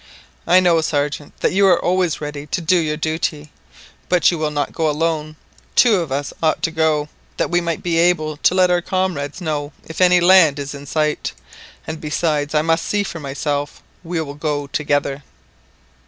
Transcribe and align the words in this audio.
"I 0.47 0.59
know, 0.59 0.81
Sergeant, 0.81 1.31
that 1.41 1.51
you 1.51 1.67
are 1.67 1.79
always 1.79 2.19
ready 2.21 2.47
to 2.47 2.59
do 2.59 2.77
your 2.79 2.97
duty, 2.97 3.51
but 4.09 4.31
you 4.31 4.39
will 4.39 4.49
not 4.49 4.73
go 4.73 4.89
alone. 4.89 5.35
Two 5.75 5.97
of 5.97 6.11
us 6.11 6.33
ought 6.41 6.63
to 6.63 6.71
go, 6.71 7.07
that 7.37 7.51
we 7.51 7.61
may 7.61 7.77
be 7.77 7.99
able 7.99 8.37
to 8.37 8.55
let 8.55 8.71
our 8.71 8.81
comrades 8.81 9.41
know 9.41 9.73
if 9.85 10.01
any 10.01 10.19
land 10.19 10.57
is 10.57 10.73
in 10.73 10.87
sight; 10.87 11.33
and 11.85 12.01
besides 12.01 12.55
I 12.55 12.63
must 12.63 12.85
see 12.85 13.03
for 13.03 13.19
myself... 13.19 13.83
we 14.03 14.19
will 14.21 14.33
go 14.33 14.65
together." 14.65 15.21